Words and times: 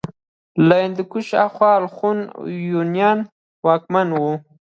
له 0.67 0.75
هندوکش 0.85 1.27
هاخوا 1.39 1.71
الخون 1.79 2.17
هونيان 2.73 3.17
واکمن 3.65 4.07
وو 4.11 4.33